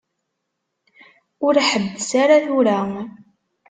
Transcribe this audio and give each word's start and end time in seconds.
Ur 1.45 1.55
ḥebbes 1.69 2.09
ara 2.23 2.43
tura. 2.45 2.79